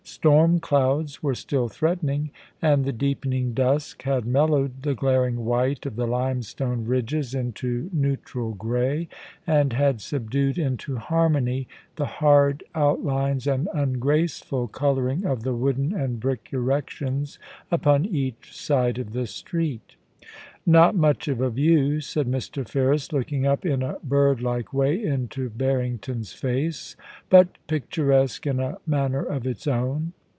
[0.03, 5.95] Storm clouds were still threatening, and the deepening dusk had mellowed the glaring white of
[5.95, 9.07] the limestone ridges into neutral grey,
[9.47, 15.93] and had subdued into harmony the hard out lines and ungraceful colouring of the wooden
[15.93, 17.39] and brick erections
[17.71, 19.95] upon each side of the street
[20.61, 22.67] * Not much of a view,' said Mr.
[22.69, 28.77] Ferris, looking up in a bird like way into Harrington's face;* but picturesque in a
[28.85, 30.13] manner of its own.'